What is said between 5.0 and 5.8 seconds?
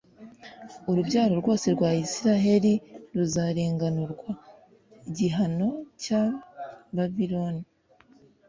gihano